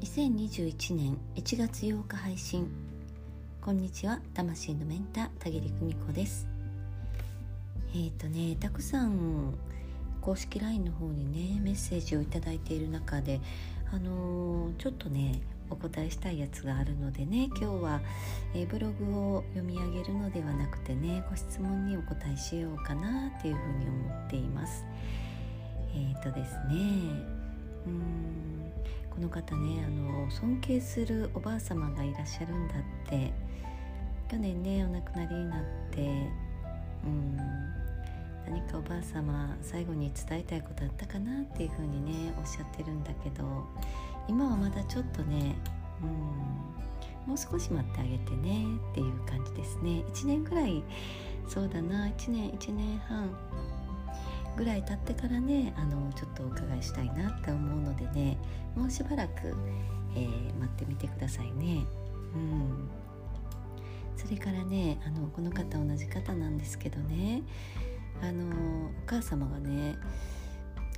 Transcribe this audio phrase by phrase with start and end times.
[0.00, 2.68] 2021年1月8日配信。
[3.62, 6.46] こんにちは魂のメンター田切久美子です。
[7.94, 9.54] えっ、ー、とねたくさん
[10.20, 13.40] 公式 LINE の方にねメッセージを頂いている中で
[13.90, 18.00] あのー、ちょっとねお答えしたいやつがあるのでね今日は、
[18.54, 24.84] え、ブログを読み上げるのではなくてねご質問にお答えしようかなっていうふうに思っています。
[25.94, 27.32] えっ、ー、とですね
[27.86, 28.72] うん
[29.10, 33.32] この方ねあの尊敬するおばあ様がいらっしゃるんだって
[34.30, 36.00] 去年ねお亡くなりになって
[37.04, 37.36] うん
[38.46, 43.44] 何かおばあ様最後に伝えたいことあったかなっていうふうにねおっしゃってるんだけど
[44.28, 45.54] 今はまだちょっとね
[46.02, 46.72] うん
[47.26, 50.02] もう少し待ってあげてねっていう感じですね。
[50.12, 50.82] 1年ぐらい
[51.48, 53.30] そうだな1年1年半
[54.56, 58.38] ぐらい経ってからねあのちょっとお伺いしたいなって思うのでね
[58.76, 59.54] もうしばらく、
[60.14, 61.84] えー、待ってみてくださいね。
[62.34, 62.88] うん
[64.16, 67.42] それからねあのこの方同じ方なんですけどね
[68.22, 68.46] あの
[68.86, 69.96] お母様がね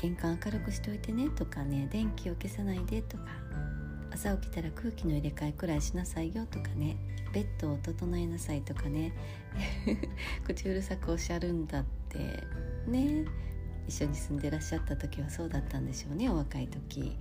[0.00, 3.24] 玄関明るくしておいてねとかね電気を消さないでとか
[4.12, 6.96] 朝起きたら空気の入れ替えくらいしなさいよとかね
[7.32, 9.12] ベッドを整えなさいとかね
[10.44, 13.24] 口うるさくおっしゃるんだってね
[13.88, 17.16] 一緒に住んでらっしゃった時はそうだったんでしょうねお若い時、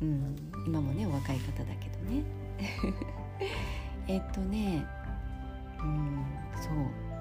[0.00, 2.22] うん、今もねお若い方だけどね。
[4.06, 4.84] えっとね
[5.80, 6.24] うん
[6.56, 6.74] そう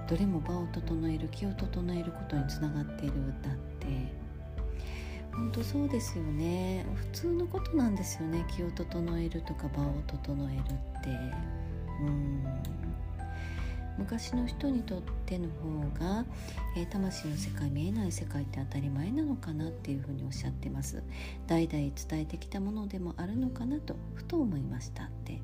[0.08, 4.24] どれも場を整える気を整えることにつながっているだって。
[5.34, 6.86] 本当そうですよね。
[6.94, 10.64] 普通のことなんですよね気を整えるとか場を整えるっ
[11.04, 11.10] て。
[12.02, 12.44] うん。
[13.98, 16.26] 昔の人にとっての方が、
[16.76, 21.04] えー、魂の世界見えない世界って当たり前なのかなっていうふうにおっしゃってます。
[21.48, 25.42] 代々伝えてきたものでもあるのかなとふと思いましたって。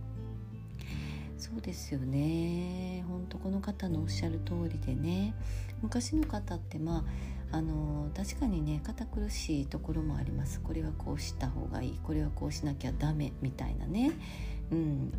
[1.37, 3.05] そうですよね。
[3.07, 5.33] 本当この方のおっしゃる通りでね。
[5.81, 7.05] 昔の方ってま
[7.51, 10.59] ああの確かにね堅苦しいところもあります。
[10.59, 11.99] これはこうした方がいい。
[12.03, 14.11] これはこうしなきゃダメみたいなね。
[14.71, 15.13] うん。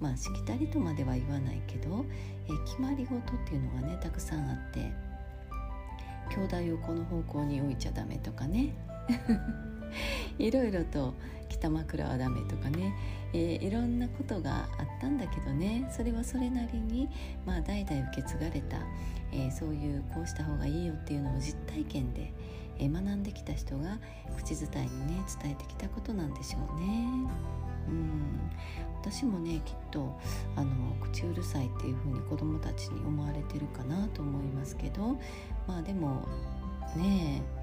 [0.00, 2.04] まあしきたりとまでは言わないけど、
[2.46, 4.92] え決まり事っていうのがねたくさんあって
[6.30, 8.74] 兄弟をこの方向に置いちゃダメとかね。
[10.38, 11.14] いろいろと
[11.48, 12.92] 北枕はダメとかね、
[13.32, 15.88] えー、いろんなことがあったんだけどね。
[15.90, 17.08] それはそれなりに、
[17.44, 18.78] まあ、代々受け継がれた、
[19.32, 22.32] えー、そういうこうした方がいいよっていうのを実体験で、
[22.78, 23.98] えー、学んできた人が
[24.36, 27.75] 口伝えにね伝えてきたことなんでしょうね。
[27.88, 28.50] うん。
[29.06, 30.18] 私もねきっと
[30.56, 35.16] あの口うるさいっていう風に子供たちに思われてるかなと思いますけど
[35.68, 36.26] まあでも
[36.96, 37.56] ねえ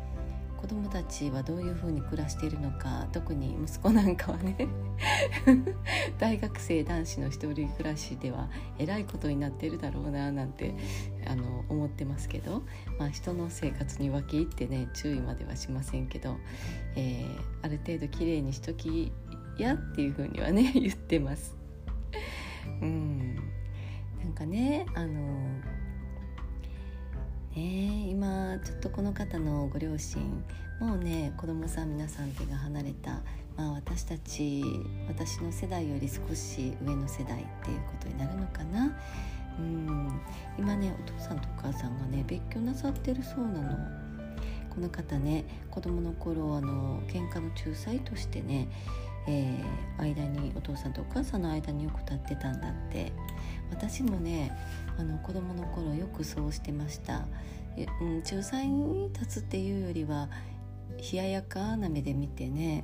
[0.63, 4.56] 子供たちはどういう風に暮らしているのか特に息子なんかはね
[6.17, 10.73] 大学生男子の一人暮らしではえらいことになってるだろうななんて
[11.28, 12.63] あの思ってますけど、
[12.97, 16.38] まあ、人の生活に分け入ってね注意まではしませんけど、
[16.95, 19.12] えー、ある程度きれいにしとき
[19.58, 21.56] やっていう風にはね 言ってます。
[22.81, 25.12] うんなんかねあの
[27.56, 30.22] ね今ちょっとこの方のご両親
[30.80, 33.22] もうね子供さん皆さん手が離れた、
[33.56, 34.63] まあ、私たち
[35.08, 38.96] 私の世代より少し上の世代っていうことになるのかな。
[39.59, 40.22] うん
[40.58, 44.03] 今ねお父さんとお母さんがね別居なさってるそうなの。
[44.74, 48.68] この方ね子供の頃あの喧嘩の仲裁としてね
[49.28, 53.11] えー、間にお父さんとお母さんの間によく立ってたんだって。
[53.73, 54.51] 私もね
[54.97, 57.25] あの子供の頃よくそうしてました。
[58.00, 60.29] うん、仲裁に立つっていうよりは
[61.12, 62.83] 冷ややかな目で見てね。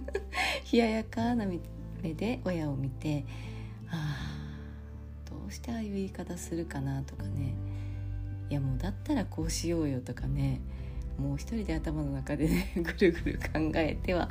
[0.70, 3.24] 冷ややかな目で親を見て
[3.90, 4.16] あ
[5.26, 7.54] あどうしてああいう言い方するかなとかね。
[8.50, 10.60] いやもうだったらこうしようよとかね。
[11.18, 14.30] もう一人で頭の中でね ぐるぐる考えては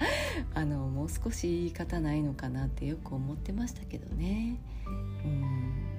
[0.53, 4.57] あのもう少し言い方ないのかなってよく思ってましたけどね。
[5.23, 5.97] うん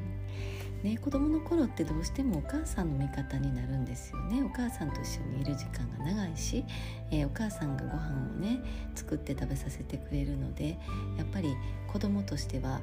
[0.83, 6.65] ね、子供の頃ってどうしてもお母さんの味方になるんですよねお母さんと一緒にいる時間が長いし、
[7.11, 8.61] えー、お母さんがご飯をね
[8.95, 10.79] 作って食べさせてくれるので
[11.17, 11.57] やっぱり
[11.93, 12.81] 子供としては、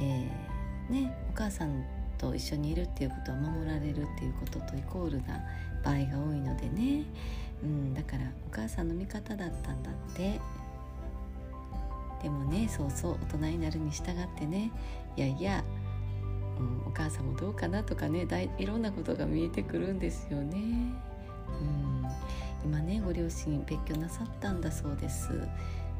[0.00, 1.84] えー、ね、お母さん
[2.18, 5.40] と一緒にいるっていうことは守られるっていうこととイコールな
[5.84, 7.04] 場合が多いのでね、
[7.62, 10.40] うん、だからお母さんの味方だったんだって
[12.22, 14.04] でもねそうそう大人になるに従っ
[14.38, 14.72] てね
[15.16, 15.64] いやいや、
[16.58, 20.56] うん、お母さんもどうかなとかねだいいろんなことが見えてくるんですよね。
[21.48, 22.06] うん、
[22.64, 25.30] 今ねご両親別居なさったんだそうです。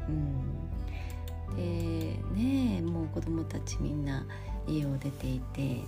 [0.09, 4.26] うん、でねもう子供たちみんな
[4.67, 5.82] 家を出ていて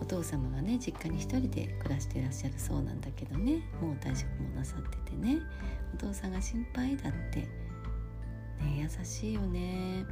[0.00, 3.62] お父様がね実家に一人で暮らしていらっしゃるそうなんだけどね。
[3.80, 5.38] もう退職もなさっててね。
[5.94, 7.40] お父さんが心配だって。
[7.40, 7.48] ね
[8.78, 10.04] 優しいよね。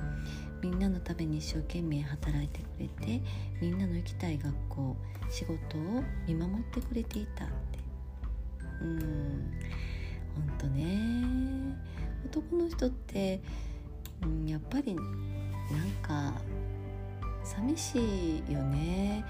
[0.62, 3.22] みんなのために一生懸命働いてくれて
[3.60, 4.96] みんなの行きたい学校
[5.30, 7.78] 仕事を見守ってくれていたって。
[8.82, 9.50] うん。
[10.34, 11.48] ほんとね。
[12.26, 13.40] 男の人って、
[14.26, 15.04] ん、やっぱりなん
[16.02, 16.34] か
[17.44, 19.24] 寂しいよね。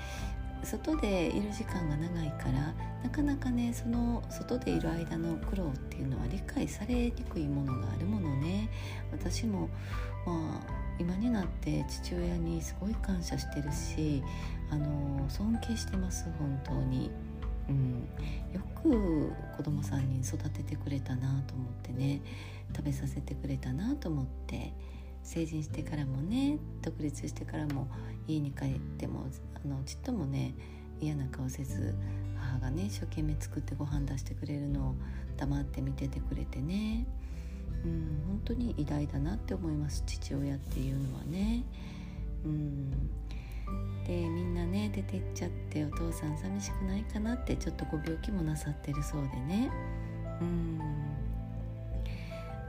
[0.65, 8.69] 外でいる時間が長いからなかなかねその外でいる間の苦労っていうのは理解されにくいものがあるものね。
[9.13, 9.69] 私も
[10.27, 14.23] まあ今になって父親にすごい感謝してるし
[14.71, 17.11] あの尊敬してます本当に、
[17.69, 18.09] うん、
[18.53, 22.21] よく子供3人育ててくれたなと思ってね。
[22.75, 24.73] 食べさせてくれたなと思って。
[25.23, 27.89] 成人してからもね独立してからも
[28.27, 30.55] 家に帰ってもあのちっともね
[31.01, 31.95] 嫌な顔せず
[32.37, 34.95] 母がね一生懸命作ってご飯出してくれるのを
[35.37, 37.07] 黙って見ててくれてね。
[37.85, 41.65] うん本当に偉大だなって思います父親っていうのはね。
[42.45, 42.91] うん。
[44.05, 49.71] でみんなね出てっちゃってお父さん寂しくないかなってちょっとご病気もなさってるそうでね。
[50.41, 50.98] うん。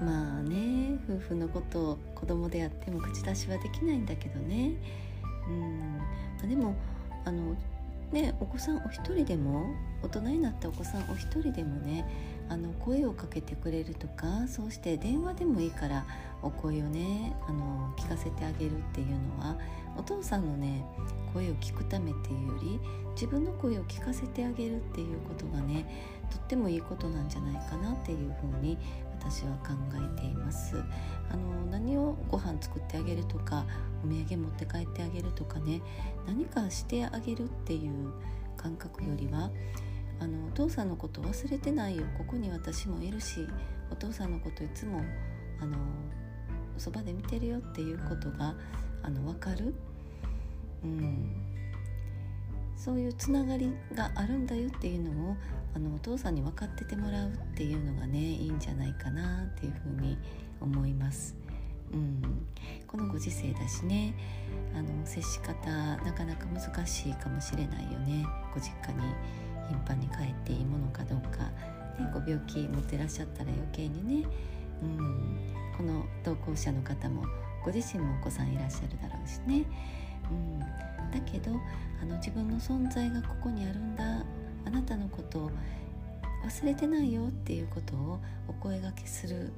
[0.01, 4.73] まあね夫婦のことを子供であっても口出しはできないんだけどね。
[6.41, 6.75] うん、でも
[7.25, 7.55] あの
[8.11, 9.65] ねお子さんお一人でも
[10.01, 12.05] 大人になったお子さんお一人でもね
[12.49, 16.05] あの声をかけてくれるとかそうして電話でもいいから
[16.41, 19.57] お声をねあの聞かせてあげるっていうのは
[19.97, 20.83] お父さんのね
[21.33, 22.79] 声を聞くためっていうより
[23.13, 25.85] 自分の声を聞かせてあげるっていうことがね
[26.29, 28.77] とってもいいことなんじゃないかなっていうふうに
[29.19, 29.73] 私は考
[30.17, 30.81] えています。
[31.31, 33.65] あの何をご飯作ってあげるとか
[34.03, 35.81] お土産持って帰ってあげるとかね
[36.25, 38.11] 何かしてあげるっていう
[38.57, 39.51] 感覚よりは
[40.19, 42.03] あのお父さんのこと忘れてないよ。
[42.17, 43.47] ここに私もいるし
[43.91, 45.01] お父さんのこといつも
[45.61, 45.77] あの
[46.77, 48.55] そばで見てるよっていうことが
[49.03, 49.75] あの分かる、
[50.83, 51.28] うん、
[52.79, 55.35] そういうつながりがあるんだよっていうのを
[55.75, 60.17] あのお父さんに分かっててもらうっていうのがねいいんじゃないかなっていうふうに
[60.61, 61.35] 思います。
[61.91, 62.45] うん、
[62.87, 64.13] このご時世だしね
[64.75, 68.25] あの接し方なかなか難しいかもしれないよね。
[68.53, 69.01] ご実家に
[69.67, 71.45] 頻繁に帰っていいものかどうか、
[72.01, 74.27] ね、ご病気持ってらっしゃったら余計にね、
[74.81, 77.23] うん、この同行者の方も
[77.65, 79.65] ご自身もお子さんいらっしゃるだろうしね、
[80.31, 80.59] うん、
[81.09, 81.51] だけど
[82.01, 84.23] あの自分の存在がここにあるんだ。
[84.65, 85.51] あなたのことを
[86.45, 89.51] 忘れてないよっていうことをお声がけする、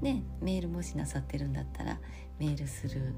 [0.00, 1.98] ね、メールもしなさってるんだったら
[2.38, 3.14] メールする。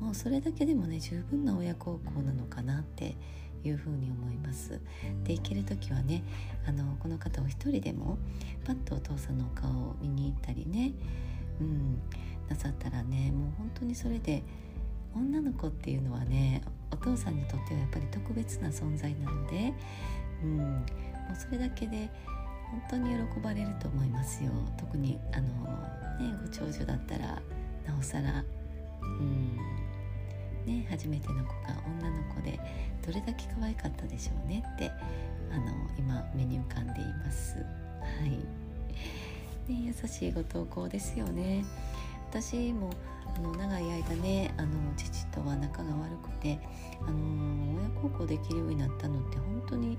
[0.00, 3.16] もうそれだけでもね十分な親孝行なのかなって
[3.62, 4.80] いうふうに思います。
[5.24, 6.24] で行ける時はね
[6.66, 8.18] あのこの方を一人でも
[8.64, 10.92] パッとお父さんのお顔を見に行ったりね、
[11.60, 12.00] うん、
[12.48, 14.42] なさったらねもう本当にそれで
[15.14, 19.72] 女の子っていうのはねお父さんにとってはやっぱり特別な存在なので
[20.42, 20.64] うん、も
[21.32, 22.10] うそれだけで
[22.70, 24.50] 本当に喜ばれると思いますよ。
[24.78, 25.46] 特にあの、
[26.18, 27.26] ね、ご長女だったら
[27.86, 28.44] なおさら、
[29.02, 29.56] うん。
[30.66, 32.58] ね、初めての子が女の子で
[33.04, 34.92] どれだけ可愛かったでしょうねって
[35.50, 37.56] あの今目に浮かんでいます。
[37.56, 37.64] は
[38.26, 38.30] い。
[39.70, 41.64] ね、優しいご投稿ですよね。
[42.32, 42.88] 私も
[43.36, 46.58] あの長い間ねあの父とは仲が悪くて
[47.06, 49.98] あの親孝行できるようになったのって本当に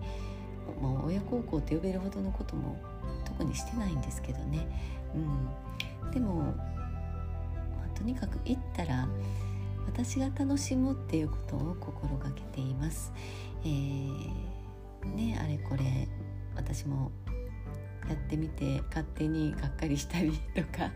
[0.82, 2.82] まあ、親孝行って呼べるほどのことも
[3.26, 4.66] 特にしてないんですけどね、
[5.14, 6.54] うん、でも、ま
[7.94, 9.08] あ、とにかく行ったら
[9.86, 13.12] 私が楽しむっていうことを心がけています。
[13.64, 14.36] えー、
[15.14, 16.08] ねあれこれ
[16.56, 17.12] 私も
[18.08, 20.92] やってみて勝手にがっかりしたりとか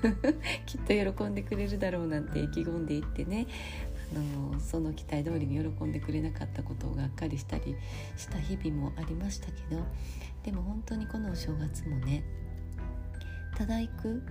[0.66, 3.46] きっと喜んでくれるだろうなんて意気込んでいってね。
[4.10, 7.76] あのその期待通りに喜んでくれなかったことをがっかりしたり
[8.16, 9.82] した日々もありましたけど
[10.42, 12.22] でも本当にこのお正月もね
[13.54, 14.22] ただ行く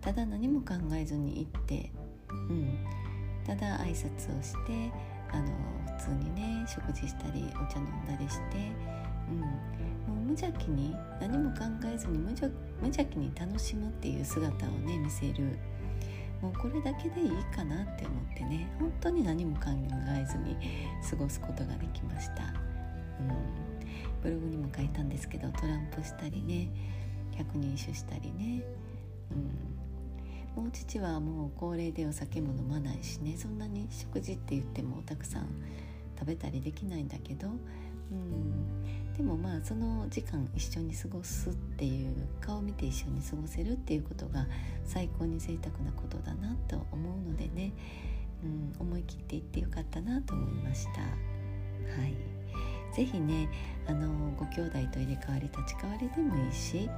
[0.00, 1.90] ただ何も考えずに行って、
[2.30, 2.86] うん、
[3.44, 4.92] ただ挨拶をして
[5.32, 5.46] あの
[5.98, 8.56] 普通にね食事したりお茶飲んだりして、
[9.28, 9.79] うん、
[10.30, 15.58] 無邪気に何も考えずに無邪気に楽しむっていう姿をね見せる。
[16.40, 19.66] もうこれだけでいいかなって思ってね本当に何も考
[20.18, 20.56] えずに
[21.10, 22.44] 過ごすことができました、
[23.20, 26.70] うん、ブログにも書いたんですけどトランプしたりね
[27.34, 28.62] い百人一首したりね、
[30.56, 35.46] うん、もう父はもう高齢でお酒も飲まないしねそんなに食事って言ってもたくさん
[36.18, 37.48] 食べたりできないんだけど、
[39.16, 44.46] でもまあその時間一緒に過ごすっていう顔を見て一緒に過ごせるっていうことが
[44.84, 47.72] 最高に贅沢なことだなと思うのでね、
[48.42, 51.02] うん、思い切って言ってよかったなと思いました。
[51.02, 51.06] は
[52.06, 52.14] い。
[52.96, 53.48] ぜひね
[53.86, 56.88] あのご兄弟と入れ替わり立ち替わりでもいいし、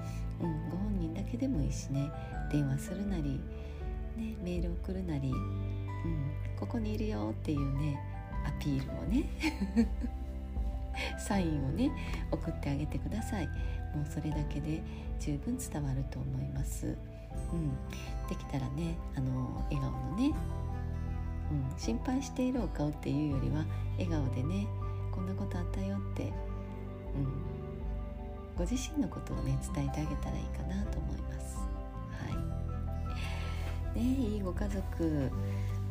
[0.41, 2.11] うん、ご本人だけでもいいしね。
[2.51, 3.41] 電話するなり、
[4.17, 5.37] ね、メール送るなり、うん、
[6.57, 7.99] ここにいるよっていうね
[8.47, 9.25] アピールもね。
[11.19, 11.91] サインをね
[12.31, 13.47] 送ってあげてください。
[13.95, 14.83] もうそれだけで
[15.21, 17.71] 十分伝わると思います、うん、
[18.29, 20.35] できたらねあの笑顔のね、
[21.51, 23.65] うん、心配しているお顔っていうよりは
[23.99, 24.67] 笑顔でね
[25.11, 26.33] こんなことあったよって、うん、
[28.57, 31.59] ご自身のことをね伝えてあげたらいいかなと思います。
[32.11, 33.99] はい。
[34.01, 35.31] ねいいご家族。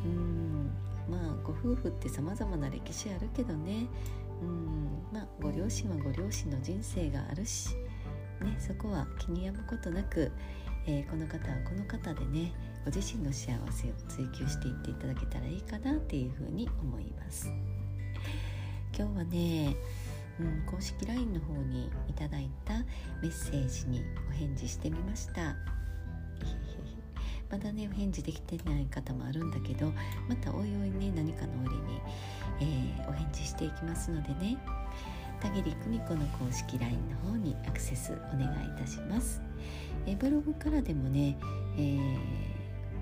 [0.04, 0.70] うん。
[1.08, 3.86] まあご夫婦ってさまざまな歴史あるけどね
[4.40, 5.02] うん。
[5.12, 7.74] まあご両親はご両親の人生があるし、
[8.40, 10.32] ね、そこは気に病むことなく、
[10.86, 12.52] えー、この方はこの方でね
[12.84, 17.52] ご自身の幸せを追求していっていただけたらいいかなっていうふうに思います。
[18.96, 19.76] 今日はね、
[20.38, 22.74] うん、公式 LINE の方にいただいた
[23.22, 25.56] メッセージにお返事してみました。
[27.52, 29.92] まだねお返事できてない方もあるんだけど
[30.26, 32.00] またおいおいね何かの折に、
[32.60, 34.56] えー、お返事していきますのでね。
[35.40, 39.42] 田切久美子の公式 LINE の方にアクセスお願いいたします、
[40.06, 41.36] えー、ブログからでもね、
[41.76, 42.16] えー、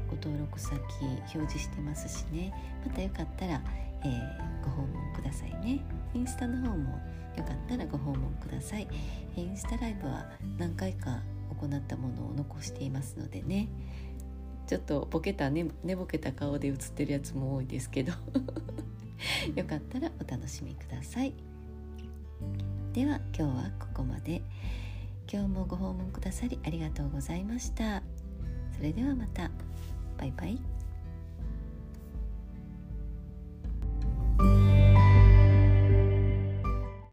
[0.09, 2.53] ご登録先表示してますしね。
[2.87, 3.63] またよかったら、
[4.05, 5.85] えー、ご訪問くださいね。
[6.15, 6.99] インスタの方も
[7.37, 8.89] よかったらご訪問ください。
[9.37, 10.27] インスタライブは
[10.59, 11.21] 何回か
[11.61, 13.69] 行ったものを残していますのでね。
[14.71, 18.13] ちょっとボケたね寝ぼけた顔で写ってるやつも多いですけど。
[19.57, 21.35] よかったらお楽しみください。
[22.93, 24.43] では今日はここまで。
[25.29, 28.05] 今日もご訪問くださりありがとうございました。
[28.77, 29.51] それではまた。
[30.17, 30.80] バイバイ。